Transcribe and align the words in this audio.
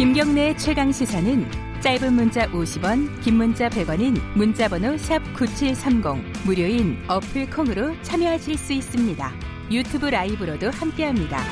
김경래 0.00 0.56
최강 0.56 0.90
시사는 0.90 1.46
짧은 1.82 2.14
문자 2.14 2.50
50원, 2.52 3.20
긴 3.20 3.36
문자 3.36 3.68
100원인 3.68 4.18
문자번호 4.34 4.96
샵 4.96 5.22
#9730 5.34 6.46
무료인 6.46 6.96
어플 7.06 7.50
콩으로 7.50 7.94
참여하실 8.00 8.56
수 8.56 8.72
있습니다. 8.72 9.30
유튜브 9.70 10.06
라이브로도 10.06 10.70
함께합니다. 10.70 11.44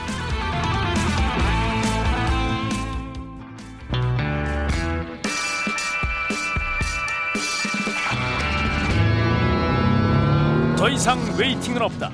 더 10.78 10.88
이상 10.88 11.18
웨이팅은 11.38 11.82
없다. 11.82 12.10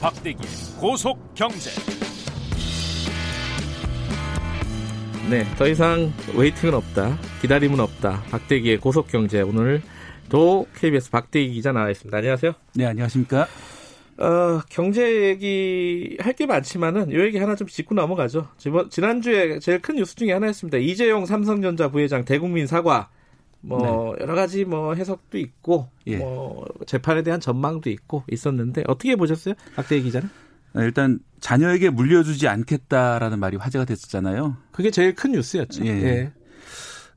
박대기의 0.00 0.48
고속 0.80 1.34
경제. 1.34 1.72
네, 5.34 5.42
더 5.56 5.66
이상 5.66 6.12
웨이팅은 6.36 6.74
없다. 6.74 7.18
기다림은 7.42 7.80
없다. 7.80 8.22
박대기의 8.30 8.78
고속 8.78 9.08
경제 9.08 9.40
오늘도 9.40 10.68
KBS 10.76 11.10
박대기 11.10 11.52
기자 11.54 11.72
나와 11.72 11.90
있습니다. 11.90 12.16
안녕하세요. 12.16 12.52
네, 12.76 12.86
안녕하십니까? 12.86 13.48
어, 14.18 14.60
경제 14.70 15.24
얘기 15.30 16.16
할 16.20 16.34
게 16.34 16.46
많지만은 16.46 17.12
요 17.12 17.24
얘기 17.24 17.38
하나 17.38 17.56
좀 17.56 17.66
짚고 17.66 17.96
넘어가죠. 17.96 18.46
지난주에 18.90 19.58
제일 19.58 19.80
큰 19.80 19.96
뉴스 19.96 20.14
중에 20.14 20.30
하나였습니다. 20.30 20.78
이재용 20.78 21.26
삼성전자 21.26 21.90
부회장 21.90 22.24
대국민 22.24 22.68
사과. 22.68 23.08
뭐 23.60 24.14
네. 24.16 24.22
여러 24.22 24.36
가지 24.36 24.64
뭐 24.64 24.94
해석도 24.94 25.36
있고 25.38 25.88
예. 26.06 26.18
뭐 26.18 26.64
재판에 26.86 27.24
대한 27.24 27.40
전망도 27.40 27.90
있고 27.90 28.22
있었는데 28.30 28.84
어떻게 28.86 29.16
보셨어요? 29.16 29.54
박대기 29.74 30.04
기자는? 30.04 30.28
네, 30.74 30.82
일단 30.84 31.18
자녀에게 31.40 31.90
물려주지 31.90 32.48
않겠다라는 32.48 33.38
말이 33.38 33.56
화제가 33.56 33.84
됐었잖아요. 33.84 34.56
그게 34.72 34.90
제일 34.90 35.14
큰 35.14 35.32
뉴스였죠. 35.32 35.84
예. 35.86 35.90
예. 35.90 36.32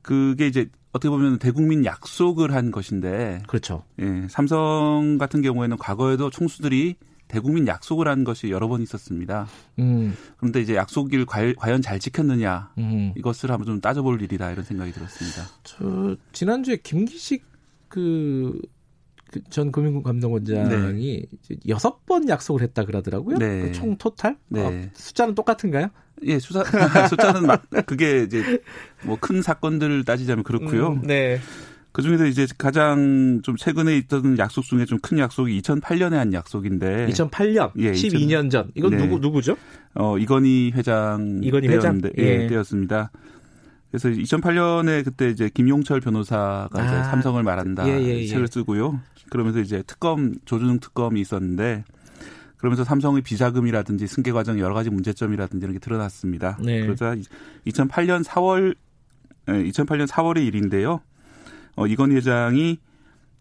그게 0.02 0.46
이제 0.46 0.68
어떻게 0.92 1.10
보면 1.10 1.38
대국민 1.38 1.84
약속을 1.84 2.54
한 2.54 2.70
것인데. 2.70 3.42
그렇죠. 3.46 3.84
예. 4.00 4.26
삼성 4.28 5.18
같은 5.18 5.42
경우에는 5.42 5.76
과거에도 5.76 6.30
총수들이 6.30 6.96
대국민 7.26 7.66
약속을 7.66 8.08
한 8.08 8.24
것이 8.24 8.50
여러 8.50 8.68
번 8.68 8.82
있었습니다. 8.82 9.46
음. 9.78 10.16
그런데 10.38 10.60
이제 10.60 10.74
약속을 10.74 11.26
과연 11.26 11.82
잘 11.82 12.00
지켰느냐 12.00 12.72
음. 12.78 13.12
이것을 13.16 13.50
한번 13.50 13.66
좀 13.66 13.80
따져볼 13.80 14.22
일이다 14.22 14.50
이런 14.50 14.64
생각이 14.64 14.92
들었습니다. 14.92 15.42
저 15.62 16.16
지난주에 16.32 16.78
김기식 16.82 17.44
그, 17.88 18.60
그 18.60 18.60
전 19.50 19.70
금융국 19.72 20.04
감독원장이 20.04 21.26
네. 21.48 21.56
여섯 21.68 22.04
번 22.06 22.28
약속을 22.28 22.62
했다 22.62 22.84
그러더라고요. 22.84 23.38
네. 23.38 23.62
그총 23.62 23.96
토탈 23.96 24.36
네. 24.48 24.60
어, 24.62 24.88
숫자는 24.94 25.34
똑같은가요? 25.34 25.88
예, 26.24 26.38
수사, 26.38 26.64
숫자는 27.08 27.48
그게 27.86 28.22
이제 28.24 28.60
뭐 29.04 29.16
큰 29.20 29.40
사건들 29.42 30.04
따지자면 30.04 30.44
그렇고요. 30.44 30.88
음, 30.94 31.02
네. 31.02 31.38
그 31.92 32.02
중에서 32.02 32.26
이제 32.26 32.46
가장 32.58 33.40
좀 33.42 33.56
최근에 33.56 33.96
있던 33.98 34.38
약속 34.38 34.64
중에 34.64 34.84
좀 34.84 34.98
큰 35.00 35.18
약속이 35.18 35.60
2008년에 35.62 36.12
한 36.12 36.32
약속인데. 36.32 37.06
2008년? 37.08 37.72
예, 37.78 37.92
12년 37.92 38.50
전. 38.50 38.70
이건 38.74 38.90
네. 38.92 38.96
누구, 38.98 39.18
누구죠? 39.18 39.56
어, 39.94 40.16
이건희 40.18 40.72
회장. 40.74 41.40
이건희 41.42 41.68
회장? 41.68 42.00
예, 42.18 42.42
예. 42.42 42.46
때였습니다. 42.46 43.10
그래서 43.90 44.08
2008년에 44.10 45.04
그때 45.04 45.30
이제 45.30 45.48
김용철 45.48 46.00
변호사가 46.00 46.70
아, 46.72 46.84
이제 46.84 47.10
삼성을 47.10 47.42
말한다. 47.42 47.88
예, 47.88 48.00
예, 48.02 48.18
예. 48.20 48.26
책을 48.26 48.48
쓰고요. 48.48 49.00
그러면서 49.30 49.60
이제 49.60 49.82
특검, 49.86 50.34
조준웅 50.44 50.80
특검이 50.80 51.20
있었는데 51.20 51.84
그러면서 52.58 52.84
삼성의 52.84 53.22
비자금이라든지 53.22 54.06
승계 54.06 54.32
과정 54.32 54.58
여러 54.58 54.74
가지 54.74 54.90
문제점이라든지 54.90 55.64
이런 55.64 55.72
게 55.72 55.78
드러났습니다. 55.78 56.58
네. 56.62 56.80
그러자 56.82 57.14
2008년 57.66 58.24
4월 58.24 58.76
2008년 59.46 60.06
4월의 60.06 60.46
일인데요. 60.46 61.00
어, 61.76 61.86
이건 61.86 62.12
회장이 62.12 62.78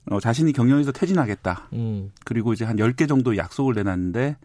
어, 0.10 0.20
자신이 0.20 0.54
경영에서 0.54 0.92
퇴진하겠다. 0.92 1.70
음. 1.74 2.12
그리고 2.24 2.54
이제 2.54 2.64
한 2.64 2.78
10개 2.78 3.08
정도 3.08 3.36
약속을 3.36 3.74
내놨는데 3.76 4.38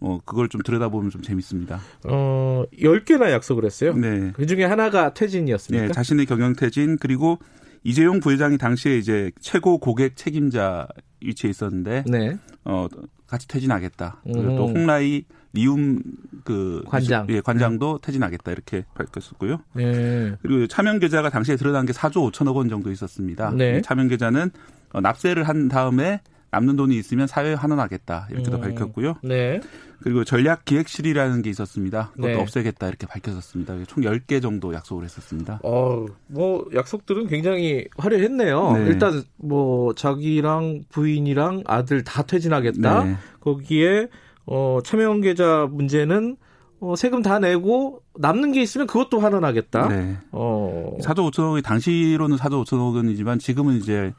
어, 0.00 0.18
그걸 0.24 0.48
좀 0.48 0.62
들여다보면 0.62 1.10
좀 1.10 1.22
재밌습니다. 1.22 1.80
어, 2.08 2.64
10개나 2.78 3.30
약속을 3.30 3.64
했어요? 3.64 3.94
네. 3.94 4.32
그 4.34 4.46
중에 4.46 4.64
하나가 4.64 5.12
퇴진이었습니까? 5.12 5.86
네, 5.86 5.92
자신의 5.92 6.26
경영 6.26 6.54
퇴진, 6.54 6.98
그리고 6.98 7.38
이재용 7.82 8.20
부회장이 8.20 8.58
당시에 8.58 8.96
이제 8.96 9.32
최고 9.40 9.78
고객 9.78 10.16
책임자 10.16 10.86
위치에 11.20 11.50
있었는데, 11.50 12.04
네. 12.06 12.38
어, 12.64 12.86
같이 13.26 13.46
퇴진하겠다. 13.48 14.22
그리고 14.24 14.56
또 14.56 14.66
음. 14.68 14.76
홍라이 14.76 15.24
리움 15.52 16.00
그 16.44 16.82
관장 16.86 17.26
예, 17.30 17.40
관장도 17.40 17.98
네. 18.00 18.06
퇴진하겠다 18.06 18.52
이렇게 18.52 18.84
밝혔었고요. 18.94 19.60
네. 19.74 20.34
그리고 20.42 20.66
차명 20.66 20.98
계좌가 20.98 21.30
당시에 21.30 21.56
드러난 21.56 21.86
게 21.86 21.92
4조 21.92 22.30
5천억 22.30 22.56
원 22.56 22.68
정도 22.68 22.90
있었습니다. 22.90 23.52
네. 23.56 23.80
차명 23.82 24.08
계좌는 24.08 24.50
어, 24.92 25.00
납세를 25.00 25.44
한 25.44 25.68
다음에 25.68 26.20
남는 26.50 26.76
돈이 26.76 26.96
있으면 26.96 27.26
사회에 27.26 27.54
환원하겠다 27.54 28.28
이렇게도 28.30 28.56
음. 28.56 28.60
밝혔고요. 28.60 29.16
네. 29.22 29.60
그리고 30.00 30.24
전략 30.24 30.64
기획실이라는 30.64 31.42
게 31.42 31.50
있었습니다. 31.50 32.10
그것도 32.14 32.28
네. 32.28 32.40
없애겠다 32.40 32.88
이렇게 32.88 33.06
밝혔었습니다. 33.06 33.74
총 33.86 34.04
10개 34.04 34.40
정도 34.40 34.72
약속을 34.72 35.04
했었습니다. 35.04 35.60
어, 35.64 36.06
뭐 36.28 36.66
약속들은 36.74 37.26
굉장히 37.26 37.86
화려했네요. 37.96 38.72
네. 38.72 38.86
일단 38.86 39.22
뭐 39.36 39.94
자기랑 39.94 40.84
부인이랑 40.90 41.64
아들 41.66 42.04
다 42.04 42.22
퇴진하겠다. 42.22 43.04
네. 43.04 43.16
거기에 43.40 44.08
어, 44.46 44.80
계좌 45.22 45.66
문제는 45.70 46.36
어, 46.80 46.94
세금 46.94 47.22
다 47.22 47.38
내고 47.40 48.02
남는 48.16 48.52
게 48.52 48.62
있으면 48.62 48.86
그것도 48.86 49.18
환원하겠다. 49.18 49.88
네. 49.88 50.16
어. 50.30 50.96
4조 51.00 51.30
5천억이 51.30 51.62
당시로는 51.64 52.36
4조 52.36 52.64
5천억 52.64 52.94
원이지만 52.94 53.40
지금은 53.40 53.78
이제 53.78 54.12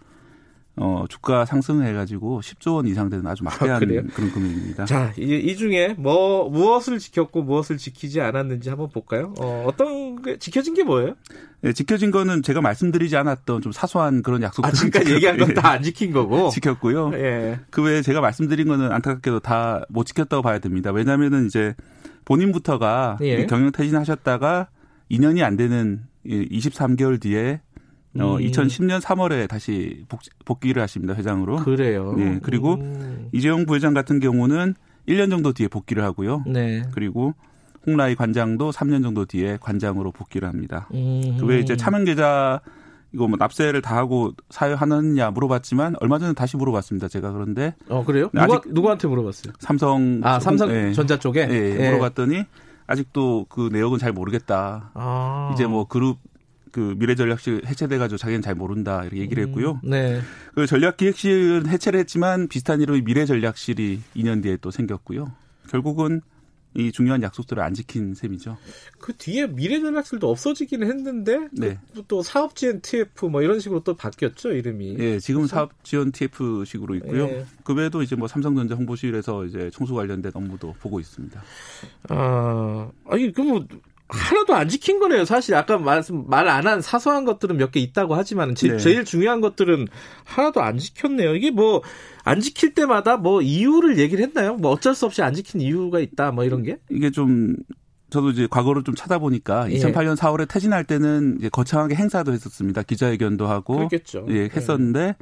어, 0.81 1.03
주가 1.09 1.43
상승해가지고 1.45 2.39
10조 2.39 2.75
원 2.75 2.87
이상 2.87 3.09
되는 3.09 3.27
아주 3.27 3.43
막대한 3.43 3.75
아, 3.75 3.79
그런 4.13 4.31
금액입니다. 4.31 4.85
자, 4.85 5.11
이, 5.17 5.23
이, 5.23 5.57
중에 5.57 5.95
뭐, 5.97 6.49
무엇을 6.49 6.99
지켰고 6.99 7.43
무엇을 7.43 7.77
지키지 7.77 8.21
않았는지 8.21 8.69
한번 8.69 8.89
볼까요? 8.89 9.33
어, 9.39 9.65
어떤 9.67 10.21
게, 10.21 10.37
지켜진 10.37 10.75
게 10.75 10.83
뭐예요? 10.83 11.15
네, 11.61 11.73
지켜진 11.73 12.11
거는 12.11 12.43
제가 12.43 12.61
말씀드리지 12.61 13.17
않았던 13.17 13.61
좀 13.61 13.73
사소한 13.73 14.23
그런 14.23 14.41
약속들. 14.41 14.69
아, 14.69 14.71
지금까지 14.71 15.13
얘기한 15.15 15.37
건 15.37 15.53
다안 15.53 15.83
지킨 15.83 16.13
거고? 16.13 16.47
지켰고요. 16.51 17.11
예. 17.15 17.59
그 17.69 17.83
외에 17.83 18.01
제가 18.01 18.21
말씀드린 18.21 18.67
거는 18.69 18.91
안타깝게도 18.91 19.41
다 19.41 19.83
못 19.89 20.05
지켰다고 20.05 20.41
봐야 20.41 20.59
됩니다. 20.59 20.91
왜냐면은 20.91 21.45
이제 21.47 21.75
본인부터가 22.25 23.17
예. 23.21 23.45
경영 23.47 23.71
퇴진하셨다가 23.71 24.67
2년이 25.11 25.43
안 25.43 25.57
되는 25.57 26.03
23개월 26.25 27.19
뒤에 27.19 27.61
어, 28.17 28.35
음. 28.35 28.39
2010년 28.39 29.01
3월에 29.01 29.47
다시 29.47 30.05
복, 30.45 30.59
귀를 30.61 30.81
하십니다 30.81 31.13
회장으로. 31.13 31.57
그래요. 31.57 32.13
네. 32.17 32.39
그리고 32.41 32.75
음. 32.75 33.29
이재용 33.31 33.65
부회장 33.65 33.93
같은 33.93 34.19
경우는 34.19 34.73
1년 35.07 35.29
정도 35.29 35.53
뒤에 35.53 35.67
복귀를 35.67 36.03
하고요. 36.03 36.43
네. 36.47 36.83
그리고 36.93 37.33
홍라이 37.85 38.15
관장도 38.15 38.71
3년 38.71 39.03
정도 39.03 39.25
뒤에 39.25 39.57
관장으로 39.61 40.11
복귀를 40.11 40.47
합니다. 40.47 40.87
음. 40.93 41.37
그외 41.39 41.59
이제 41.59 41.75
차명 41.75 42.03
계좌 42.05 42.61
이거 43.11 43.27
뭐 43.27 43.37
납세를 43.39 43.81
다 43.81 43.95
하고 43.95 44.33
사유하느냐 44.49 45.31
물어봤지만 45.31 45.95
얼마 45.99 46.19
전에 46.19 46.33
다시 46.33 46.57
물어봤습니다. 46.57 47.07
제가 47.07 47.31
그런데 47.31 47.73
어 47.87 48.03
그래요? 48.05 48.29
누가 48.33 48.43
아직 48.43 48.61
누구한테 48.67 49.07
물어봤어요? 49.07 49.53
삼성 49.59 50.21
아 50.23 50.39
삼성 50.39 50.69
네. 50.69 50.93
전자 50.93 51.17
쪽에 51.17 51.47
네, 51.47 51.73
네. 51.75 51.89
물어봤더니 51.89 52.43
아직도 52.85 53.47
그 53.49 53.69
내역은 53.71 53.97
잘 53.97 54.11
모르겠다. 54.11 54.91
아. 54.93 55.51
이제 55.53 55.65
뭐 55.65 55.87
그룹 55.87 56.19
그 56.71 56.95
미래전략실 56.97 57.63
해체돼가지고 57.65 58.17
자기는 58.17 58.41
잘 58.41 58.55
모른다 58.55 59.01
이렇게 59.03 59.17
얘기를 59.17 59.43
음, 59.43 59.47
했고요. 59.47 59.81
음, 59.83 59.89
네. 59.89 60.21
그 60.55 60.65
전략기획실은 60.65 61.67
해체를 61.67 61.99
했지만 61.99 62.47
비슷한 62.47 62.81
이름의 62.81 63.01
미래전략실이 63.03 64.01
2년 64.15 64.43
뒤에 64.43 64.57
또 64.57 64.71
생겼고요. 64.71 65.31
결국은 65.69 66.21
이 66.75 66.91
중요한 66.91 67.23
약속들을 67.23 67.63
안 67.63 67.73
지킨 67.73 68.13
셈이죠. 68.13 68.57
그 68.99 69.13
뒤에 69.17 69.47
미래전략실도 69.47 70.29
없어지기는 70.29 70.87
했는데 70.87 71.47
네. 71.51 71.79
또 72.07 72.21
사업지원 72.21 72.81
TF 72.81 73.25
뭐 73.25 73.41
이런 73.41 73.59
식으로 73.59 73.83
또 73.83 73.95
바뀌었죠 73.95 74.51
이름이. 74.51 74.95
네, 74.95 75.19
지금 75.19 75.47
사업지원 75.47 76.11
TF식으로 76.11 76.95
있고요. 76.95 77.25
네. 77.25 77.45
그 77.63 77.73
외에도 77.73 78.03
이제 78.03 78.15
뭐 78.15 78.27
삼성전자 78.27 78.75
홍보실에서 78.75 79.45
이제 79.45 79.71
청소 79.73 79.95
관련된 79.95 80.31
업무도 80.35 80.75
보고 80.79 80.99
있습니다. 80.99 81.41
아, 82.09 82.91
아니 83.07 83.31
그뭐 83.31 83.65
하나도 84.09 84.55
안 84.55 84.67
지킨 84.67 84.99
거네요. 84.99 85.23
사실 85.25 85.53
아까 85.55 85.77
말씀 85.77 86.25
말 86.27 86.47
안 86.47 86.65
한 86.67 86.81
사소한 86.81 87.25
것들은 87.25 87.57
몇 87.57 87.71
개 87.71 87.79
있다고 87.79 88.15
하지만 88.15 88.55
네. 88.55 88.77
제일 88.77 89.05
중요한 89.05 89.39
것들은 89.41 89.87
하나도 90.25 90.61
안 90.61 90.77
지켰네요. 90.77 91.35
이게 91.35 91.51
뭐 91.51 91.81
안 92.25 92.41
지킬 92.41 92.73
때마다 92.73 93.17
뭐 93.17 93.41
이유를 93.41 93.97
얘기를 93.97 94.23
했나요? 94.23 94.55
뭐 94.55 94.71
어쩔 94.71 94.93
수 94.93 95.05
없이 95.05 95.21
안 95.21 95.33
지킨 95.33 95.61
이유가 95.61 95.99
있다 95.99 96.31
뭐 96.31 96.43
이런 96.43 96.63
게? 96.63 96.77
이게 96.91 97.09
좀 97.11 97.55
저도 98.09 98.31
이제 98.31 98.47
과거를 98.49 98.83
좀 98.83 98.93
찾아보니까 98.95 99.71
예. 99.71 99.77
2008년 99.77 100.15
4월에 100.15 100.47
퇴진할 100.47 100.83
때는 100.83 101.37
이제 101.39 101.49
거창하게 101.49 101.95
행사도 101.95 102.33
했었습니다. 102.33 102.81
기자회견도 102.83 103.47
하고 103.47 103.77
그렇겠죠. 103.77 104.25
예, 104.29 104.49
했었는데 104.53 104.99
예. 104.99 105.15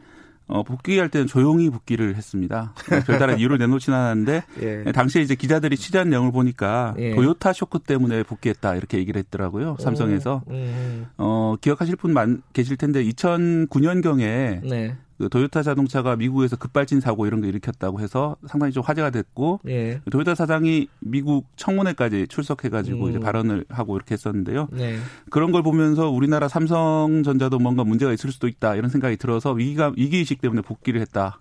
어, 0.47 0.63
복귀할 0.63 1.09
때는 1.09 1.27
조용히 1.27 1.69
복귀를 1.69 2.15
했습니다. 2.15 2.73
별다른 3.05 3.37
이유를 3.39 3.57
내놓진 3.57 3.93
않았는데 3.93 4.43
예. 4.61 4.91
당시에 4.91 5.21
이제 5.21 5.35
기자들이 5.35 5.75
취재한 5.75 6.09
내용을 6.09 6.31
보니까 6.31 6.95
예. 6.97 7.13
도요타 7.13 7.53
쇼크 7.53 7.79
때문에 7.79 8.23
복귀했다 8.23 8.75
이렇게 8.75 8.97
얘기를 8.97 9.19
했더라고요. 9.19 9.75
삼성에서. 9.79 10.43
오, 10.45 10.51
음. 10.51 11.07
어, 11.17 11.55
기억하실 11.59 11.97
분 11.97 12.13
많, 12.13 12.41
계실 12.53 12.77
텐데 12.77 13.03
2009년 13.03 14.01
경에 14.01 14.61
네. 14.63 14.95
그 15.17 15.29
도요타 15.29 15.63
자동차가 15.63 16.15
미국에서 16.15 16.55
급발진 16.55 16.99
사고 16.99 17.25
이런 17.25 17.41
거 17.41 17.47
일으켰다고 17.47 17.99
해서 17.99 18.35
상당히 18.47 18.71
좀 18.71 18.83
화제가 18.83 19.09
됐고 19.09 19.61
예. 19.67 20.01
도요타 20.11 20.35
사장이 20.35 20.87
미국 20.99 21.47
청문회까지 21.55 22.27
출석해가지고 22.27 23.05
음. 23.05 23.09
이제 23.09 23.19
발언을 23.19 23.65
하고 23.69 23.95
이렇게 23.95 24.13
했었는데요. 24.13 24.67
네. 24.71 24.97
그런 25.29 25.51
걸 25.51 25.63
보면서 25.63 26.09
우리나라 26.09 26.47
삼성전자도 26.47 27.59
뭔가 27.59 27.83
문제가 27.83 28.13
있을 28.13 28.31
수도 28.31 28.47
있다 28.47 28.75
이런 28.75 28.89
생각이 28.89 29.17
들어서 29.17 29.51
위기가 29.53 29.91
위기 29.95 30.17
의식 30.17 30.41
때문에 30.41 30.61
복귀를 30.61 31.01
했다. 31.01 31.39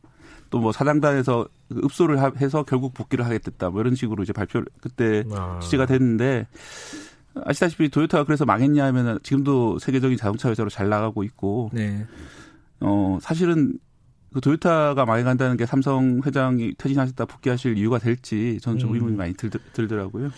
또 0.51 0.61
뭐 0.61 0.73
사장단에서 0.73 1.47
읍소를 1.85 2.19
해서 2.41 2.63
결국 2.63 2.95
복귀를 2.95 3.25
하게 3.25 3.39
됐다. 3.39 3.71
뭐 3.71 3.81
이런 3.81 3.95
식으로 3.95 4.23
이제 4.23 4.33
발표를 4.33 4.67
그때 4.81 5.25
아. 5.33 5.59
취재가 5.61 5.87
됐는데 5.87 6.47
아시다시피 7.45 7.89
도요타가 7.91 8.25
그래서 8.25 8.45
망했냐 8.45 8.85
하면은 8.87 9.19
지금도 9.23 9.79
세계적인 9.79 10.17
자동차 10.17 10.49
회사로 10.49 10.71
잘 10.71 10.89
나가고 10.89 11.25
있고. 11.25 11.71
네. 11.73 12.07
어, 12.81 13.19
사실은 13.21 13.79
그 14.33 14.41
도요타가 14.41 15.07
많이 15.07 15.25
간다는 15.25 15.57
게 15.57 15.65
삼성 15.65 16.21
회장이 16.25 16.75
퇴진하셨다 16.77 17.25
복귀하실 17.25 17.79
이유가 17.79 17.99
될지 17.99 18.59
저는 18.61 18.79
좀 18.79 18.91
음. 18.91 18.95
의문이 18.97 19.17
많이 19.17 19.35
들, 19.35 19.51
들더라고요. 19.73 20.31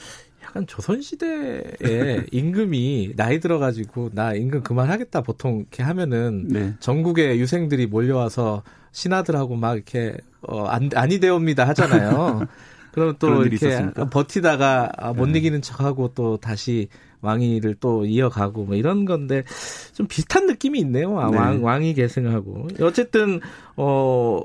약간 0.45 0.67
조선시대에 0.67 2.27
임금이 2.33 3.15
나이 3.17 3.41
들어가지고 3.41 4.11
나 4.15 4.35
임금 4.35 4.63
그만하겠다 4.63 5.23
보통 5.23 5.59
이렇게 5.59 5.83
하면은 5.83 6.47
네. 6.49 6.75
전국의 6.81 7.39
유생들이 7.41 7.87
몰려와서 7.87 8.63
신하들하고 8.93 9.57
막 9.57 9.75
이렇게 9.75 10.17
어, 10.43 10.65
안, 10.67 10.91
아니 10.95 11.21
되옵니다 11.21 11.67
하잖아요. 11.69 12.47
그럼 12.93 13.17
또 13.19 13.43
이렇게 13.43 13.57
있었습니까? 13.57 14.07
버티다가 14.07 14.93
아, 14.97 15.13
못 15.13 15.27
네. 15.27 15.39
이기는 15.39 15.61
척하고 15.61 16.15
또 16.15 16.37
다시 16.37 16.89
왕위를 17.21 17.77
또 17.81 18.05
이어가고 18.05 18.65
뭐 18.65 18.77
이런 18.77 19.05
건데 19.05 19.45
좀 19.93 20.07
비슷한 20.07 20.47
느낌이 20.47 20.79
있네요. 20.81 21.19
아, 21.19 21.31
네. 21.31 21.37
왕, 21.37 21.65
왕이 21.65 21.95
계승하고. 21.95 22.69
어쨌든, 22.81 23.41
어, 23.77 24.43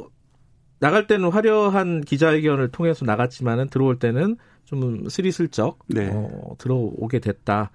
나갈 0.79 1.07
때는 1.07 1.29
화려한 1.29 2.01
기자회견을 2.01 2.69
통해서 2.71 3.05
나갔지만은 3.05 3.69
들어올 3.69 3.99
때는 3.99 4.37
좀 4.65 5.07
스리슬쩍 5.07 5.79
네. 5.87 6.09
어, 6.11 6.55
들어오게 6.57 7.19
됐다. 7.19 7.71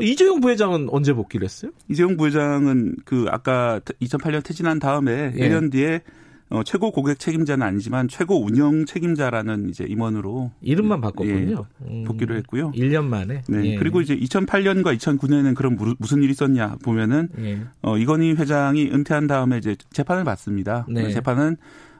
이재용 0.00 0.40
부회장은 0.40 0.88
언제 0.90 1.12
복귀를 1.12 1.44
했어요? 1.44 1.72
이재용 1.88 2.16
부회장은 2.16 2.96
그 3.04 3.26
아까 3.30 3.80
2008년 4.00 4.44
퇴진한 4.44 4.78
다음에 4.78 5.32
예. 5.36 5.48
1년 5.48 5.72
뒤에 5.72 6.02
어, 6.50 6.62
최고 6.64 6.90
고객 6.90 7.18
책임자는 7.18 7.66
아니지만 7.66 8.08
최고 8.08 8.42
운영 8.42 8.86
책임자라는 8.86 9.68
이제 9.68 9.84
임원으로 9.86 10.50
이름만 10.62 11.00
바꿨군요. 11.02 11.66
예, 11.90 12.04
복귀를 12.04 12.36
했고요. 12.38 12.72
1년 12.72 13.04
만에. 13.04 13.42
네. 13.48 13.64
예. 13.64 13.76
그리고 13.76 14.00
이제 14.00 14.16
2008년과 14.16 14.96
2009년에는 14.96 15.54
그럼 15.54 15.76
무슨 15.98 16.22
일이 16.22 16.32
있었냐 16.32 16.76
보면은 16.82 17.28
예. 17.40 17.60
어, 17.82 17.98
이건희 17.98 18.32
회장이 18.32 18.90
은퇴한 18.90 19.26
다음에 19.26 19.58
이제 19.58 19.76
재판을 19.90 20.24
받습니다. 20.24 20.86
네. 20.88 21.02
그 21.02 21.12
재판은 21.12 21.56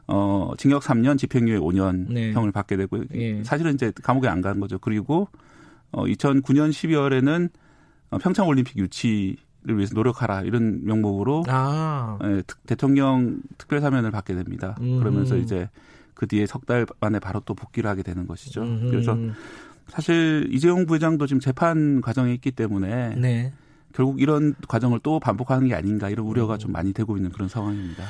어, 0.07 0.53
징역 0.57 0.83
3년, 0.83 1.19
집행유예 1.19 1.59
5년 1.59 2.11
네. 2.11 2.33
형을 2.33 2.51
받게 2.51 2.77
되고 2.79 3.05
예. 3.15 3.43
사실은 3.45 3.75
이제 3.75 3.93
감옥에 4.03 4.29
안 4.29 4.41
간 4.41 4.61
거죠. 4.61 4.79
그리고 4.79 5.29
어, 5.91 6.05
2009년 6.07 6.71
12월에는 6.71 7.51
어, 8.11 8.19
평창 8.19 8.47
올림픽 8.49 8.79
유치 8.79 9.37
를 9.37 9.48
위해서 9.77 9.95
노력하라 9.95 10.43
이런 10.43 10.85
명목으로 10.85 11.45
아. 11.49 12.19
예, 12.25 12.43
대통령 12.67 13.41
특별 13.59 13.81
사면을 13.81 14.11
받게 14.11 14.35
됩니다. 14.35 14.77
음. 14.81 14.99
그러면서 14.99 15.37
이제 15.37 15.69
그 16.15 16.27
뒤에 16.27 16.47
석 16.47 16.65
달 16.67 16.87
만에 17.01 17.19
바로 17.19 17.41
또 17.45 17.55
복귀를 17.55 17.89
하게 17.89 18.03
되는 18.03 18.27
것이죠. 18.27 18.63
음. 18.63 18.89
그래서 18.91 19.17
사실 19.89 20.49
이재용 20.51 20.87
부회장도 20.87 21.27
지금 21.27 21.41
재판 21.41 22.01
과정에 22.01 22.33
있기 22.35 22.51
때문에 22.51 23.15
네. 23.17 23.53
결국 23.93 24.21
이런 24.21 24.55
과정을 24.69 25.01
또 25.03 25.19
반복하는 25.19 25.69
게 25.69 25.75
아닌가 25.75 26.11
이런 26.11 26.27
우려가 26.27 26.55
음. 26.55 26.59
좀 26.59 26.73
많이 26.73 26.93
되고 26.93 27.17
있는 27.17 27.31
그런 27.31 27.49
상황입니다. 27.49 28.05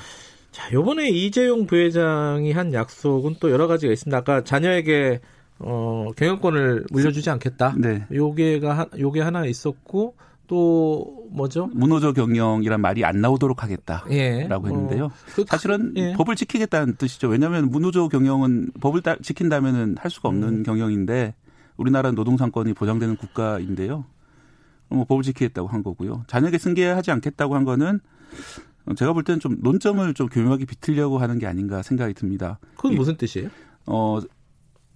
자, 0.51 0.73
요번에 0.73 1.09
이재용 1.09 1.67
부회장이 1.67 2.53
한 2.53 2.73
약속은 2.73 3.37
또 3.39 3.51
여러 3.51 3.67
가지가 3.69 3.93
있습니다. 3.93 4.17
아까 4.17 4.43
자녀에게 4.43 5.21
어, 5.61 6.11
경영권을 6.17 6.87
물려주지 6.91 7.31
않겠다. 7.31 7.75
네. 7.79 8.07
요게가 8.13 8.89
요게 8.99 9.21
하나 9.21 9.45
있었고 9.45 10.15
또 10.49 11.29
뭐죠? 11.31 11.71
문호조 11.75 12.15
경영이란 12.15 12.81
말이 12.81 13.05
안 13.05 13.21
나오도록 13.21 13.63
하겠다라고 13.63 14.13
예. 14.13 14.49
했는데요. 14.49 15.05
어, 15.05 15.11
그, 15.35 15.45
사실은 15.47 15.93
예. 15.97 16.15
법을 16.15 16.35
지키겠다는 16.35 16.97
뜻이죠. 16.97 17.29
왜냐하면 17.29 17.71
문호조 17.71 18.09
경영은 18.09 18.73
법을 18.81 19.03
따, 19.03 19.17
지킨다면은 19.23 19.97
할 19.99 20.11
수가 20.11 20.31
없는 20.31 20.49
음. 20.49 20.63
경영인데 20.63 21.35
우리나라 21.77 22.11
노동상권이 22.11 22.73
보장되는 22.73 23.17
국가인데요. 23.17 24.07
뭐 24.89 25.05
법을 25.05 25.23
지키겠다고 25.23 25.69
한 25.69 25.83
거고요. 25.83 26.25
자녀에게 26.27 26.57
승계하지 26.57 27.11
않겠다고 27.11 27.55
한 27.55 27.65
거는 27.65 28.01
제가 28.97 29.13
볼 29.13 29.23
때는 29.23 29.39
좀 29.39 29.59
논점을 29.61 30.15
좀 30.15 30.29
교묘하게 30.29 30.65
비틀려고 30.65 31.19
하는 31.19 31.39
게 31.39 31.47
아닌가 31.47 31.83
생각이 31.83 32.15
듭니다. 32.15 32.59
그건 32.75 32.95
무슨 32.95 33.17
뜻이에요? 33.17 33.51
어, 33.85 34.19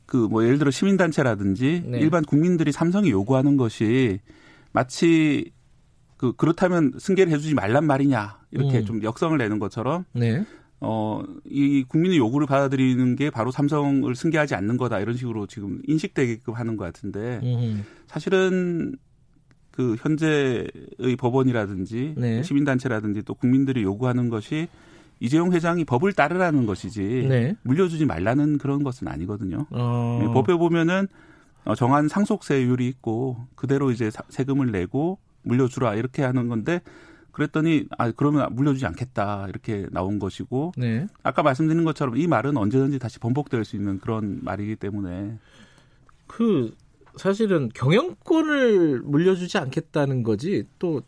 그 0.07 0.29
뭐 0.29 0.45
예를 0.45 0.59
들어 0.59 0.71
시민단체라든지 0.71 1.85
네. 1.87 1.99
일반 2.01 2.25
국민들이 2.25 2.73
삼성이 2.73 3.11
요구하는 3.11 3.59
것이 3.59 4.21
마치 4.73 5.53
그 6.17 6.33
그렇다면 6.35 6.93
승계를 6.99 7.33
해주지 7.33 7.55
말란 7.55 7.85
말이냐 7.85 8.41
이렇게 8.51 8.79
음. 8.79 8.85
좀 8.85 9.03
역성을 9.03 9.37
내는 9.37 9.59
것처럼 9.59 10.05
네. 10.13 10.45
어, 10.81 11.23
이 11.45 11.85
국민의 11.87 12.19
요구를 12.19 12.47
받아들이는 12.47 13.17
게 13.17 13.31
바로 13.31 13.51
삼성을 13.51 14.13
승계하지 14.15 14.55
않는 14.55 14.77
거다 14.77 15.01
이런 15.01 15.17
식으로 15.17 15.47
지금 15.47 15.81
인식되게끔 15.87 16.55
하는 16.55 16.77
것 16.77 16.85
같은데 16.85 17.41
음. 17.43 17.85
사실은 18.07 18.97
그 19.71 19.97
현재의 19.99 20.67
법원이라든지 21.19 22.15
네. 22.17 22.43
시민단체라든지 22.43 23.23
또 23.23 23.35
국민들이 23.35 23.83
요구하는 23.83 24.29
것이 24.29 24.69
이재용 25.19 25.53
회장이 25.53 25.85
법을 25.85 26.13
따르라는 26.13 26.67
것이지 26.67 27.27
네. 27.29 27.57
물려주지 27.63 28.05
말라는 28.05 28.59
그런 28.59 28.83
것은 28.83 29.07
아니거든요. 29.09 29.67
어. 29.71 30.19
네, 30.21 30.33
법에 30.33 30.55
보면은 30.55 31.07
어, 31.07 31.09
정한 31.77 32.09
상속세율이 32.09 32.87
있고 32.89 33.47
그대로 33.55 33.91
이제 33.91 34.11
세금을 34.29 34.73
내고 34.73 35.19
물려주라 35.43 35.95
이렇게 35.95 36.23
하는 36.23 36.49
건데 36.49 36.81
그랬더니 37.33 37.87
아 37.97 38.11
그러면 38.11 38.55
물려주지 38.55 38.87
않겠다 38.87 39.47
이렇게 39.49 39.87
나온 39.91 40.19
것이고 40.19 40.73
네. 40.77 41.07
아까 41.23 41.43
말씀드린 41.43 41.85
것처럼 41.85 42.17
이 42.17 42.27
말은 42.27 42.57
언제든지 42.57 42.99
다시 42.99 43.19
번복될 43.19 43.65
수 43.65 43.77
있는 43.77 43.99
그런 43.99 44.41
말이기 44.43 44.77
때문에 44.77 45.39
그 46.27 46.75
사실은 47.17 47.71
경영권을 47.75 49.01
물려주지 49.03 49.59
않겠다는 49.59 50.23
거지 50.23 50.65
또 50.79 51.03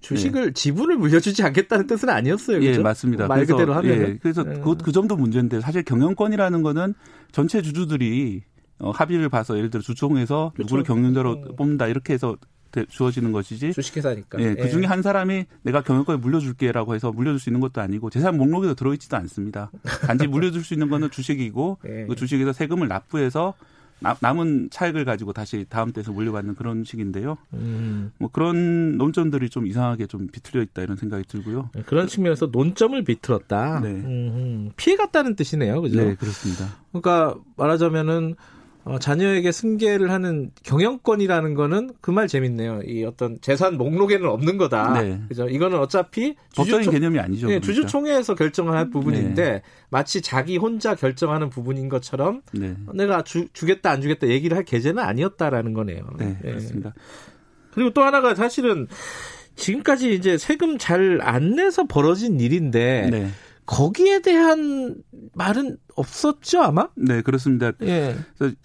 주식을 0.00 0.46
네. 0.46 0.52
지분을 0.52 0.96
물려주지 0.96 1.42
않겠다는 1.44 1.86
뜻은 1.86 2.08
아니었어요. 2.08 2.58
그죠? 2.58 2.70
예, 2.70 2.78
맞습니다. 2.78 3.28
말 3.28 3.38
그래서, 3.38 3.54
그대로 3.54 3.74
하면 3.74 3.90
예, 3.90 4.18
그래서 4.20 4.42
네. 4.42 4.60
그, 4.60 4.76
그 4.76 4.90
정도 4.90 5.16
문제인데 5.16 5.60
사실 5.60 5.84
경영권이라는 5.84 6.62
거는 6.62 6.94
전체 7.30 7.62
주주들이 7.62 8.42
어, 8.78 8.90
합의를 8.90 9.28
봐서 9.28 9.56
예를 9.56 9.70
들어 9.70 9.82
주총에서 9.82 10.52
그렇죠. 10.54 10.66
누구를 10.66 10.84
경영자로 10.84 11.30
어. 11.30 11.56
뽑는다 11.56 11.86
이렇게 11.86 12.14
해서 12.14 12.36
주어지는 12.88 13.32
것이지. 13.32 13.72
주식회사니까. 13.72 14.40
예, 14.40 14.54
그 14.54 14.70
중에 14.70 14.84
예. 14.84 14.86
한 14.86 15.02
사람이 15.02 15.44
내가 15.62 15.82
경영권에 15.82 16.18
물려줄게라고 16.18 16.94
해서 16.94 17.12
물려줄 17.12 17.38
수 17.38 17.50
있는 17.50 17.60
것도 17.60 17.80
아니고 17.80 18.10
재산 18.10 18.36
목록에도 18.36 18.74
들어있지도 18.74 19.16
않습니다. 19.18 19.70
단지 20.06 20.26
물려줄 20.26 20.64
수 20.64 20.74
있는 20.74 20.88
거는 20.88 21.10
주식이고 21.10 21.78
예. 21.86 22.06
그 22.08 22.16
주식에서 22.16 22.52
세금을 22.52 22.88
납부해서 22.88 23.54
남은 24.20 24.70
차익을 24.70 25.04
가지고 25.04 25.32
다시 25.32 25.64
다음 25.68 25.92
때에서 25.92 26.12
물려받는 26.12 26.56
그런 26.56 26.82
식인데요. 26.82 27.38
음. 27.52 28.10
뭐 28.18 28.30
그런 28.32 28.96
논점들이 28.98 29.48
좀 29.48 29.66
이상하게 29.66 30.06
좀 30.06 30.26
비틀려 30.26 30.62
있다 30.64 30.82
이런 30.82 30.96
생각이 30.96 31.24
들고요. 31.28 31.70
네, 31.72 31.82
그런 31.82 32.08
측면에서 32.08 32.46
논점을 32.46 33.04
비틀었다. 33.04 33.80
네. 33.80 34.72
피해갔다는 34.76 35.36
뜻이네요, 35.36 35.82
그죠? 35.82 36.02
네, 36.02 36.16
그렇습니다. 36.16 36.66
그러니까 36.90 37.36
말하자면은 37.56 38.34
어, 38.84 38.98
자녀에게 38.98 39.52
승계를 39.52 40.10
하는 40.10 40.50
경영권이라는 40.64 41.54
거는 41.54 41.90
그 42.00 42.10
말 42.10 42.26
재밌네요. 42.26 42.80
이 42.84 43.04
어떤 43.04 43.40
재산 43.40 43.76
목록에는 43.78 44.28
없는 44.28 44.56
거다. 44.58 45.00
네. 45.00 45.20
그죠? 45.28 45.48
이거는 45.48 45.78
어차피 45.78 46.34
법적인 46.56 46.90
개념이 46.90 47.18
아니죠. 47.20 47.46
네, 47.46 47.60
그러니까. 47.60 47.66
주주총회에서 47.66 48.34
결정할 48.34 48.90
부분인데 48.90 49.44
네. 49.52 49.62
마치 49.88 50.20
자기 50.20 50.56
혼자 50.56 50.94
결정하는 50.96 51.48
부분인 51.48 51.88
것처럼 51.88 52.42
네. 52.52 52.74
내가 52.94 53.22
주, 53.22 53.46
주겠다 53.52 53.90
안 53.90 54.00
주겠다 54.02 54.26
얘기를 54.26 54.56
할 54.56 54.64
계제는 54.64 55.02
아니었다라는 55.02 55.72
거네요. 55.74 56.04
네, 56.18 56.36
예. 56.44 56.48
그렇습니다. 56.48 56.92
그리고 57.72 57.90
또 57.90 58.02
하나가 58.02 58.34
사실은 58.34 58.88
지금까지 59.54 60.12
이제 60.14 60.36
세금 60.38 60.76
잘 60.78 61.20
안 61.22 61.54
내서 61.54 61.84
벌어진 61.84 62.40
일인데 62.40 63.08
네. 63.10 63.28
거기에 63.66 64.20
대한 64.22 64.96
말은 65.34 65.76
없었죠 65.94 66.60
아마? 66.60 66.88
네 66.96 67.22
그렇습니다. 67.22 67.72
예. 67.82 68.16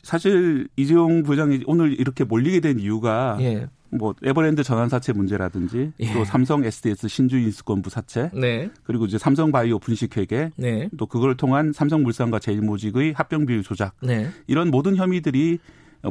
사실 0.03 0.67
이재용 0.75 1.23
부장이 1.23 1.63
오늘 1.65 1.99
이렇게 1.99 2.23
몰리게 2.23 2.61
된 2.61 2.79
이유가 2.79 3.37
예. 3.41 3.67
뭐 3.89 4.13
에버랜드 4.23 4.63
전환 4.63 4.89
사채 4.89 5.13
문제라든지 5.13 5.93
예. 5.99 6.13
또 6.13 6.25
삼성 6.25 6.63
SDS 6.63 7.07
신주 7.07 7.37
인수권부 7.37 7.89
사채 7.89 8.31
네. 8.33 8.69
그리고 8.83 9.05
이제 9.05 9.17
삼성바이오 9.17 9.79
분식 9.79 10.17
회계 10.17 10.51
네. 10.57 10.89
또 10.97 11.05
그걸 11.05 11.37
통한 11.37 11.71
삼성물산과 11.71 12.39
제일모직의 12.39 13.13
합병 13.13 13.45
비율 13.45 13.63
조작 13.63 13.95
네. 14.01 14.29
이런 14.47 14.71
모든 14.71 14.95
혐의들이 14.95 15.59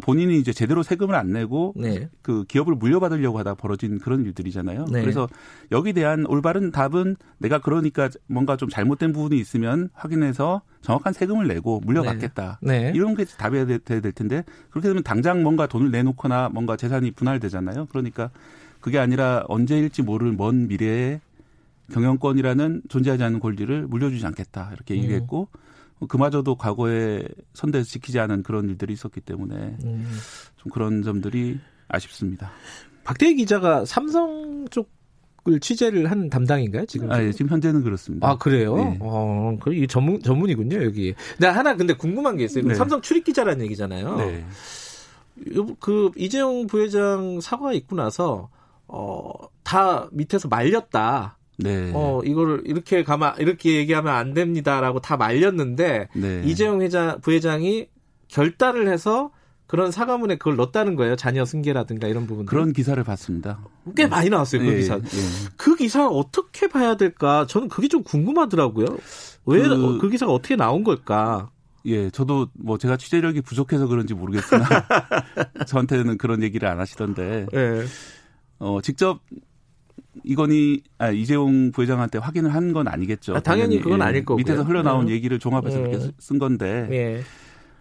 본인이 0.00 0.38
이제 0.38 0.52
제대로 0.52 0.82
세금을 0.82 1.14
안 1.14 1.32
내고 1.32 1.72
네. 1.76 2.08
그 2.22 2.44
기업을 2.44 2.74
물려받으려고 2.74 3.38
하다 3.38 3.54
벌어진 3.54 3.98
그런 3.98 4.24
일들이잖아요. 4.24 4.86
네. 4.90 5.00
그래서 5.00 5.28
여기 5.72 5.92
대한 5.92 6.26
올바른 6.26 6.70
답은 6.70 7.16
내가 7.38 7.58
그러니까 7.58 8.08
뭔가 8.26 8.56
좀 8.56 8.68
잘못된 8.68 9.12
부분이 9.12 9.40
있으면 9.40 9.90
확인해서 9.92 10.62
정확한 10.82 11.12
세금을 11.12 11.48
내고 11.48 11.80
물려받겠다. 11.84 12.60
네. 12.62 12.84
네. 12.84 12.92
이런 12.94 13.14
게 13.14 13.24
답이 13.24 13.64
돼야 13.84 14.00
될 14.00 14.12
텐데 14.12 14.44
그렇게 14.70 14.88
되면 14.88 15.02
당장 15.02 15.42
뭔가 15.42 15.66
돈을 15.66 15.90
내놓거나 15.90 16.50
뭔가 16.50 16.76
재산이 16.76 17.10
분할되잖아요. 17.12 17.86
그러니까 17.86 18.30
그게 18.80 18.98
아니라 18.98 19.44
언제일지 19.48 20.02
모를 20.02 20.32
먼 20.32 20.68
미래에 20.68 21.20
경영권이라는 21.92 22.82
존재하지 22.88 23.22
않는 23.24 23.40
권리를 23.40 23.86
물려주지 23.86 24.26
않겠다 24.26 24.70
이렇게 24.74 24.96
얘기했고 24.96 25.48
음. 25.52 25.58
그마저도 26.08 26.56
과거에 26.56 27.26
선대에서 27.54 27.88
지키지 27.88 28.18
않은 28.20 28.42
그런 28.42 28.68
일들이 28.68 28.92
있었기 28.92 29.20
때문에 29.20 29.76
음. 29.84 30.18
좀 30.56 30.70
그런 30.72 31.02
점들이 31.02 31.58
아쉽습니다. 31.88 32.50
박대희 33.04 33.36
기자가 33.36 33.84
삼성 33.84 34.66
쪽 34.70 34.96
을 35.48 35.60
취재를 35.60 36.10
한 36.10 36.28
담당인가요 36.28 36.86
지금? 36.86 37.08
아, 37.12 37.22
예, 37.22 37.30
지금 37.30 37.48
현재는 37.48 37.84
그렇습니다. 37.84 38.28
아 38.28 38.36
그래요? 38.36 38.74
네. 38.74 38.98
어, 39.00 39.56
그 39.60 39.86
전문 39.86 40.20
전문이군요 40.20 40.82
여기. 40.82 41.14
나 41.38 41.52
하나 41.52 41.76
근데 41.76 41.94
궁금한 41.94 42.36
게 42.36 42.42
있어요. 42.42 42.64
네. 42.64 42.74
삼성 42.74 43.00
출입 43.00 43.22
기자라는 43.24 43.64
얘기잖아요. 43.66 44.16
네. 44.16 44.44
그 45.78 46.10
이재용 46.16 46.66
부회장 46.66 47.40
사과 47.40 47.72
있고 47.72 47.94
나서 47.94 48.48
어 48.88 49.32
다 49.66 50.08
밑에서 50.12 50.46
말렸다. 50.46 51.35
네. 51.58 51.90
어, 51.94 52.20
이거를 52.24 52.62
이렇게 52.64 53.02
가면, 53.02 53.34
이렇게 53.38 53.76
얘기하면 53.76 54.14
안 54.14 54.34
됩니다라고 54.34 55.00
다 55.00 55.16
말렸는데, 55.16 56.08
네. 56.14 56.42
이재용 56.44 56.82
회장, 56.82 57.20
부회장이 57.20 57.88
결단을 58.28 58.88
해서 58.88 59.30
그런 59.66 59.90
사과문에 59.90 60.36
그걸 60.36 60.56
넣었다는 60.56 60.94
거예요. 60.94 61.16
자녀 61.16 61.44
승계라든가 61.44 62.06
이런 62.06 62.26
부분. 62.26 62.46
그런 62.46 62.72
기사를 62.72 63.02
봤습니다. 63.02 63.58
꽤 63.96 64.04
네. 64.04 64.08
많이 64.08 64.30
나왔어요. 64.30 64.62
그 64.62 64.68
예, 64.68 64.76
기사. 64.76 64.94
예. 64.96 65.00
그 65.56 65.74
기사 65.74 66.06
어떻게 66.06 66.68
봐야 66.68 66.96
될까? 66.96 67.46
저는 67.48 67.68
그게 67.68 67.88
좀 67.88 68.04
궁금하더라고요. 68.04 68.86
왜그 69.44 69.72
어, 69.72 69.98
그 69.98 70.08
기사가 70.08 70.32
어떻게 70.32 70.54
나온 70.54 70.84
걸까? 70.84 71.50
예, 71.86 72.10
저도 72.10 72.48
뭐 72.54 72.78
제가 72.78 72.96
취재력이 72.96 73.40
부족해서 73.42 73.86
그런지 73.86 74.14
모르겠으나 74.14 74.66
저한테는 75.66 76.18
그런 76.18 76.42
얘기를 76.42 76.68
안 76.68 76.78
하시던데. 76.78 77.46
예. 77.52 77.84
어, 78.58 78.80
직접 78.82 79.20
이건희 80.24 80.82
아, 80.98 81.10
이재용 81.10 81.72
부회장한테 81.72 82.18
확인을 82.18 82.54
한 82.54 82.72
건 82.72 82.88
아니겠죠. 82.88 83.36
아, 83.36 83.40
당연히 83.40 83.80
그건 83.80 84.00
예, 84.00 84.04
아닐 84.04 84.24
거고 84.24 84.38
밑에서 84.38 84.62
흘러나온 84.64 85.06
네. 85.06 85.12
얘기를 85.12 85.38
종합해서 85.38 85.78
네. 85.78 85.88
이렇게 85.90 86.10
쓴 86.18 86.38
건데. 86.38 86.86
네. 86.90 87.20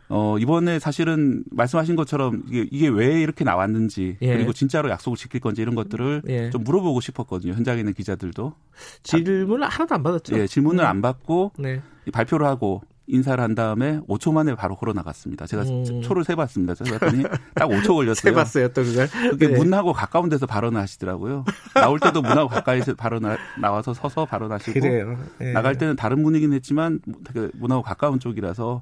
어, 0.08 0.38
이번에 0.38 0.78
사실은 0.78 1.44
말씀하신 1.50 1.96
것처럼 1.96 2.44
이게, 2.48 2.68
이게 2.72 2.88
왜 2.88 3.20
이렇게 3.22 3.44
나왔는지 3.44 4.18
예. 4.22 4.34
그리고 4.36 4.54
진짜로 4.54 4.92
약속을 4.92 5.18
지킬 5.18 5.40
건지 5.40 5.64
이런 5.64 5.74
것들을 5.74 6.22
예. 6.28 6.50
좀 6.52 6.64
물어보고 6.64 7.02
싶었거든요. 7.02 7.54
현장에 7.54 7.80
있는 7.80 7.94
기자들도. 7.94 8.54
질문을 9.02 9.68
하나도 9.68 9.96
안 9.96 10.04
받았죠. 10.04 10.38
예, 10.38 10.46
질문을 10.46 10.84
음. 10.84 10.88
안 10.88 11.02
받고 11.02 11.54
네. 11.58 11.82
발표를 12.14 12.46
하고 12.46 12.84
인사를 13.08 13.42
한 13.44 13.56
다음에 13.56 14.00
5초 14.08 14.34
만에 14.34 14.56
바로 14.56 14.76
걸어 14.76 14.94
나갔습니다. 14.94 15.46
제가 15.46 15.64
음. 15.64 16.02
초를 16.02 16.24
세봤습니다. 16.24 16.76
제가 16.76 16.98
봤더니 17.00 17.24
딱 17.54 17.70
5초 17.70 17.96
걸렸어요. 17.96 18.32
세봤어요, 18.32 18.70
또 18.70 18.84
그걸. 18.84 19.08
그게 19.08 19.48
네. 19.48 19.58
문하고 19.58 19.94
가까운 19.94 20.30
데서 20.30 20.46
발언을 20.46 20.80
하시더라고요. 20.82 21.46
나올 21.76 22.00
때도 22.00 22.22
문하고 22.22 22.50
가까이서 22.50 22.96
바로 22.96 23.20
나, 23.20 23.38
와서 23.72 23.94
서서 23.94 24.26
발언하시고 24.26 24.80
그래요. 24.80 25.18
네. 25.40 25.52
나갈 25.52 25.78
때는 25.78 25.96
다른 25.96 26.24
분이긴 26.24 26.54
했지만 26.54 27.00
되게 27.24 27.50
문하고 27.54 27.82
가까운 27.82 28.20
쪽이라서 28.20 28.82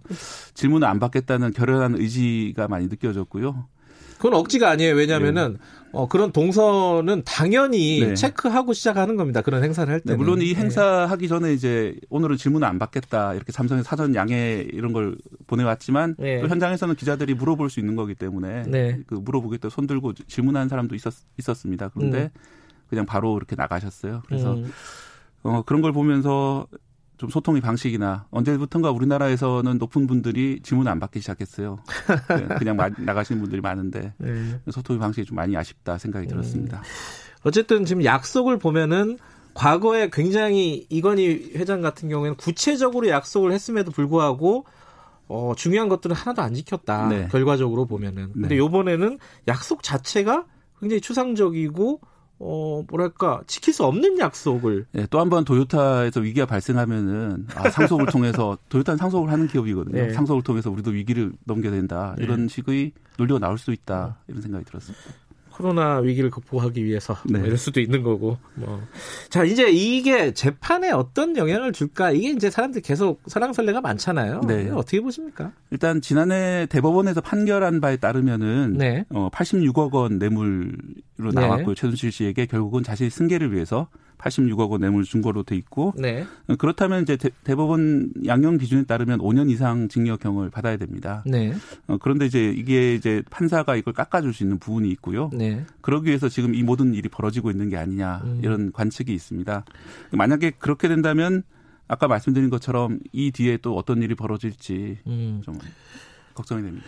질문을 0.54 0.88
안 0.88 1.00
받겠다는 1.00 1.52
결연한 1.54 1.96
의지가 1.96 2.68
많이 2.68 2.88
느껴졌고요. 2.88 3.68
그건 4.24 4.40
억지가 4.40 4.70
아니에요. 4.70 4.96
왜냐하면은 4.96 5.58
네. 5.60 5.90
어, 5.92 6.08
그런 6.08 6.32
동선은 6.32 7.24
당연히 7.26 8.00
네. 8.00 8.14
체크하고 8.14 8.72
시작하는 8.72 9.18
겁니다. 9.18 9.42
그런 9.42 9.62
행사를 9.66 9.92
할 9.92 10.00
때. 10.00 10.14
네, 10.14 10.16
물론 10.16 10.42
이 10.42 10.54
네. 10.54 10.62
행사 10.62 11.06
하기 11.08 11.28
전에 11.28 11.52
이제 11.52 11.98
오늘은 12.10 12.38
질문을 12.38 12.66
안 12.66 12.80
받겠다 12.80 13.34
이렇게 13.34 13.52
삼성의 13.52 13.84
사전 13.84 14.16
양해 14.16 14.66
이런 14.72 14.94
걸 14.94 15.18
보내왔지만 15.46 16.16
네. 16.18 16.40
또 16.40 16.48
현장에서는 16.48 16.96
기자들이 16.96 17.34
물어볼 17.34 17.70
수 17.70 17.82
있는 17.82 17.98
거기 17.98 18.16
때문에 18.16 18.64
네. 18.64 19.02
그 19.08 19.16
물어보겠다 19.16 19.68
손 19.68 19.88
들고 19.88 20.14
질문하는 20.14 20.70
사람도 20.70 20.96
있었, 20.96 21.14
있었습니다. 21.38 21.90
그런데 21.94 22.32
음. 22.34 22.40
그냥 22.88 23.06
바로 23.06 23.36
이렇게 23.36 23.58
나가셨어요. 23.58 24.22
그래서 24.28 24.54
음. 24.54 24.72
어, 25.42 25.64
그런 25.66 25.82
걸 25.82 25.92
보면서 25.92 26.66
좀 27.24 27.30
소통의 27.30 27.62
방식이나 27.62 28.26
언제부턴가 28.32 28.92
우리나라에서는 28.92 29.78
높은 29.78 30.08
분들이 30.08 30.60
질문 30.62 30.90
안 30.90 31.00
받기 31.00 31.22
시작했어요. 31.22 31.80
네, 32.28 32.48
그냥 32.60 32.76
나가시는 32.76 33.40
분들이 33.40 33.62
많은데 33.62 34.14
네. 34.18 34.60
소통의 34.70 35.00
방식이 35.00 35.26
좀 35.26 35.38
많이 35.38 35.56
아쉽다 35.56 35.98
생각이 35.98 36.28
들었습니다. 36.28 36.80
음. 36.80 36.84
어쨌든 37.44 37.86
지금 37.86 38.04
약속을 38.04 38.60
보면은 38.60 39.20
과거에 39.54 40.10
굉장히 40.12 40.86
이건희 40.90 41.54
회장 41.56 41.80
같은 41.80 42.10
경우에는 42.10 42.36
구체적으로 42.36 43.08
약속을 43.08 43.54
했음에도 43.54 43.92
불구하고 43.92 44.66
어, 45.30 45.54
중요한 45.56 45.88
것들은 45.88 46.14
하나도 46.14 46.42
안 46.42 46.54
지켰다. 46.54 47.08
네. 47.08 47.30
결과적으로 47.32 47.86
보면은. 47.86 48.34
근데 48.34 48.50
네. 48.50 48.58
요번에는 48.58 49.18
약속 49.48 49.82
자체가 49.82 50.44
굉장히 50.82 51.00
추상적이고 51.00 52.02
어, 52.40 52.84
뭐랄까, 52.90 53.42
지킬 53.48 53.74
수 53.74 53.86
없는 53.86 54.20
약속을. 54.20 54.86
네, 54.92 55.06
또 55.10 55.20
한 55.20 55.30
번 55.30 55.46
도요타에서 55.46 56.20
위기가 56.20 56.46
발생하면은, 56.46 57.48
아, 57.56 57.70
상속을 57.70 58.08
통해서, 58.08 58.58
도요타는 58.70 58.98
상속을 58.98 59.32
하는 59.32 59.48
기업이거든요. 59.48 60.08
네. 60.08 60.14
상속을 60.14 60.44
통해서 60.44 60.70
우리도 60.70 60.92
위기를 60.92 61.32
넘겨야 61.46 61.72
된다. 61.72 62.16
이런 62.20 62.42
네. 62.42 62.48
식의 62.50 62.92
논리가 63.18 63.40
나올 63.40 63.58
수 63.58 63.72
있다. 63.72 64.18
이런 64.28 64.42
생각이 64.42 64.66
들었습니다. 64.66 65.04
코로나 65.54 65.98
위기를 65.98 66.32
극복하기 66.32 66.84
위해서 66.84 67.14
뭐 67.14 67.34
네. 67.34 67.38
뭐 67.40 67.48
이럴 67.48 67.58
수도 67.58 67.80
있는 67.80 68.02
거고. 68.02 68.38
뭐. 68.56 68.82
자 69.30 69.44
이제 69.44 69.70
이게 69.70 70.34
재판에 70.34 70.92
어떤 70.92 71.38
영향을 71.38 71.72
줄까? 71.74 72.12
이게 72.12 72.32
이제 72.32 72.50
사람들 72.50 72.82
계속 72.82 73.22
설랑설레가 73.28 73.80
많잖아요. 73.82 74.42
네. 74.48 74.70
어떻게 74.72 75.00
보십니까? 75.00 75.52
일단 75.70 76.02
지난해 76.02 76.66
대법원에서 76.70 77.22
판결한 77.22 77.82
바에 77.82 77.98
따르면은 77.98 78.74
네. 78.78 79.06
어, 79.10 79.30
86억 79.32 79.94
원 79.94 80.18
뇌물로 80.18 81.32
네. 81.34 81.42
나왔고요. 81.42 81.76
최순실 81.76 82.12
씨에게 82.12 82.48
결국은 82.48 82.82
자신의 82.82 83.12
승계를 83.12 83.54
위해서 83.54 83.88
86억 84.24 84.70
원 84.70 84.82
뇌물 84.82 85.04
준거로 85.04 85.44
돼 85.44 85.56
있고 85.56 85.94
네. 85.98 86.26
그렇다면 86.58 87.04
이제 87.04 87.18
대, 87.18 87.56
법원 87.56 88.12
양형 88.26 88.58
기준에 88.58 88.84
따르면 88.84 89.20
5년 89.20 89.50
이상 89.50 89.88
징역형을 89.88 90.50
받아야 90.50 90.78
됩니다. 90.78 91.24
네. 91.26 91.54
어, 91.88 91.98
그런데 92.02 92.26
이제 92.26 92.50
이게 92.50 92.96
이제 92.96 93.22
판사가 93.30 93.76
이걸 93.76 93.94
깎아줄 93.94 94.34
수 94.34 94.44
있는 94.44 94.60
부분이 94.60 94.90
있고요. 94.92 95.30
네. 95.34 95.66
그러기 95.82 96.08
위해서 96.08 96.30
지금 96.30 96.56
이 96.56 96.64
모든 96.64 96.94
일이 96.94 97.10
벌어지고 97.10 97.52
있는 97.52 97.70
게 97.70 97.78
아니냐 97.78 98.22
음. 98.24 98.40
이런 98.44 98.72
관측이 98.72 99.14
있습니다. 99.14 99.66
만약에 100.12 100.52
그렇게 100.52 100.88
된다면 100.88 101.44
아까 101.88 102.08
말씀드린 102.08 102.50
것처럼 102.50 103.00
이 103.12 103.32
뒤에 103.32 103.58
또 103.58 103.76
어떤 103.76 104.02
일이 104.02 104.16
벌어질지 104.16 105.00
음. 105.06 105.42
좀 105.44 105.60
걱정이 106.34 106.64
됩니다. 106.64 106.88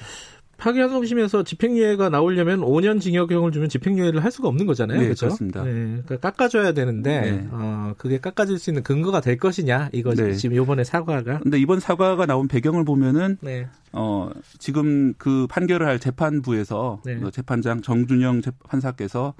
파기환송심에서 0.57 1.43
집행유예가 1.43 2.09
나오려면 2.09 2.61
5년 2.61 3.01
징역형을 3.01 3.51
주면 3.51 3.69
집행유예를 3.69 4.23
할 4.23 4.31
수가 4.31 4.47
없는 4.47 4.65
거잖아요. 4.65 4.99
네, 4.99 5.05
그렇죠? 5.05 5.27
그렇습니다. 5.27 5.63
네, 5.63 5.71
그러니까 6.05 6.17
깎아줘야 6.17 6.73
되는데 6.73 7.21
네. 7.21 7.47
어, 7.51 7.93
그게 7.97 8.19
깎아질 8.19 8.57
수 8.57 8.69
있는 8.69 8.83
근거가 8.83 9.21
될 9.21 9.37
것이냐 9.37 9.89
이거 9.91 10.13
네. 10.13 10.33
지금 10.33 10.55
이번에 10.55 10.83
사과가. 10.83 11.39
근데 11.39 11.59
이번 11.59 11.79
사과가 11.79 12.25
나온 12.25 12.47
배경을 12.47 12.85
보면은 12.85 13.37
네. 13.41 13.67
어, 13.91 14.29
지금 14.59 15.13
그 15.17 15.47
판결을 15.49 15.87
할 15.87 15.99
재판부에서 15.99 17.01
네. 17.05 17.15
그 17.17 17.31
재판장 17.31 17.81
정준영 17.81 18.41
판사께서 18.67 19.33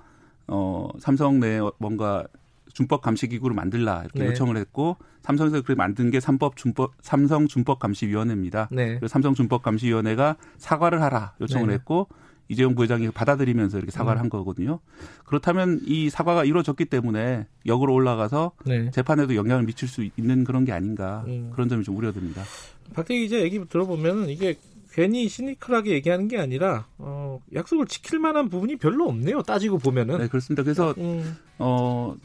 어, 0.48 0.90
삼성 1.00 1.40
내 1.40 1.60
뭔가 1.80 2.26
준법 2.74 3.02
감시 3.02 3.28
기구를 3.28 3.56
만들라 3.56 4.02
이렇게 4.04 4.20
네. 4.20 4.26
요청을 4.28 4.58
했고 4.58 4.98
삼성에서 5.24 5.62
그렇게 5.62 5.76
만든 5.76 6.12
게 6.12 6.20
삼법 6.20 6.56
준법 6.58 6.94
삼성 7.02 7.48
준법 7.48 7.80
감시 7.80 8.08
위원회입니다. 8.08 8.70
네. 8.72 9.00
삼성 9.08 9.34
준법 9.34 9.64
감시 9.64 9.88
위원회가 9.88 10.36
사과를 10.58 11.02
하라 11.02 11.34
요청을 11.42 11.68
네. 11.68 11.74
했고 11.76 12.08
이재용 12.48 12.76
부회장이 12.76 13.10
받아들이면서 13.10 13.78
이렇게 13.78 13.92
사과를 13.92 14.20
음. 14.20 14.24
한 14.24 14.30
거거든요. 14.30 14.80
그렇다면 15.26 15.82
이 15.86 16.10
사과가 16.10 16.46
이루어졌기 16.46 16.86
때문에 16.86 17.48
역으로 17.66 17.94
올라가서 17.94 18.52
네. 18.66 18.92
재판에도 18.92 19.36
영향을 19.36 19.64
미칠 19.64 19.88
수 19.88 20.08
있는 20.16 20.44
그런 20.44 20.64
게 20.64 20.72
아닌가 20.72 21.24
음. 21.28 21.50
그런 21.54 21.70
점이 21.70 21.84
좀 21.84 21.98
우려됩니다. 21.98 22.44
박대 22.94 23.18
기자 23.18 23.40
얘기 23.40 23.64
들어보면 23.68 24.30
이게 24.30 24.58
괜히 24.92 25.28
시니컬하게 25.28 25.92
얘기하는 25.92 26.28
게 26.28 26.40
아니라 26.40 26.86
어, 26.98 27.42
약속을 27.54 27.88
지킬 27.88 28.20
만한 28.20 28.48
부분이 28.50 28.78
별로 28.78 29.08
없네요. 29.10 29.42
따지고 29.42 29.78
보면은. 29.80 30.20
네 30.20 30.28
그렇습니다. 30.28 30.64
그래서 30.64 30.94
음. 30.98 31.36
어 31.58 32.16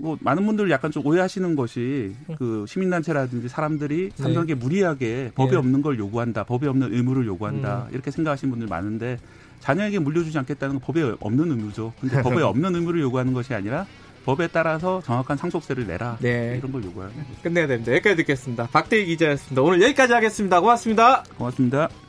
뭐 0.00 0.16
많은 0.20 0.46
분들 0.46 0.70
약간 0.70 0.90
좀 0.90 1.06
오해하시는 1.06 1.56
것이 1.56 2.14
그 2.38 2.64
시민단체라든지 2.68 3.48
사람들이 3.48 4.10
네. 4.10 4.22
삼성에게 4.22 4.54
네. 4.54 4.60
무리하게 4.60 5.32
법에 5.34 5.52
네. 5.52 5.56
없는 5.56 5.82
걸 5.82 5.98
요구한다, 5.98 6.44
법에 6.44 6.66
없는 6.66 6.92
의무를 6.94 7.26
요구한다 7.26 7.86
음. 7.88 7.94
이렇게 7.94 8.10
생각하시는 8.10 8.50
분들 8.50 8.68
많은데 8.68 9.18
자녀에게 9.60 9.98
물려주지 9.98 10.38
않겠다는 10.38 10.76
건 10.76 10.80
법에 10.80 11.14
없는 11.20 11.50
의무죠. 11.50 11.92
근데 12.00 12.20
법에 12.22 12.42
없는 12.42 12.74
의무를 12.74 13.00
요구하는 13.00 13.32
것이 13.32 13.54
아니라 13.54 13.86
법에 14.24 14.46
따라서 14.48 15.00
정확한 15.04 15.36
상속세를 15.36 15.86
내라 15.86 16.18
네. 16.20 16.56
이런 16.58 16.70
걸 16.70 16.84
요구하는 16.84 17.14
끝내야 17.42 17.66
됩니다. 17.66 17.92
여기까지 17.92 18.16
듣겠습니다. 18.16 18.68
박대희 18.70 19.06
기자였습니다. 19.06 19.62
오늘 19.62 19.82
여기까지 19.82 20.12
하겠습니다. 20.12 20.60
고맙습니다. 20.60 21.24
고맙습니다. 21.36 22.07